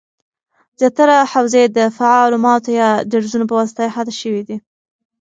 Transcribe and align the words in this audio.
زیاتره 0.79 1.17
حوزې 1.31 1.63
د 1.77 1.79
فعالو 1.97 2.37
ماتو 2.45 2.69
یا 2.79 2.89
درزونو 3.11 3.49
پواسطه 3.51 3.81
احاطه 3.89 4.13
شوي 4.21 4.41
دي 4.47 4.57